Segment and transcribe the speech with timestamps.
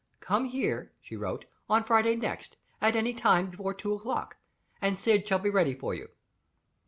[0.19, 4.37] "Come here," she wrote, "on Friday next, at any time before two o'clock,
[4.81, 6.09] and Syd shall be ready for you.